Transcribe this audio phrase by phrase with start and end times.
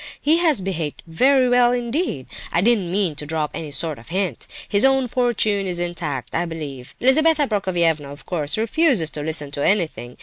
[0.19, 2.25] He has behaved very well indeed.
[2.51, 4.47] I didn't mean to drop any sort of hint.
[4.67, 6.95] His own fortune is intact, I believe.
[6.99, 10.17] Lizabetha Prokofievna, of course, refuses to listen to anything.